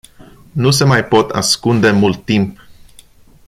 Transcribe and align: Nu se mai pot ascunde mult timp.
Nu 0.51 0.71
se 0.71 0.83
mai 0.83 1.05
pot 1.07 1.29
ascunde 1.29 1.91
mult 1.91 2.25
timp. 2.25 2.59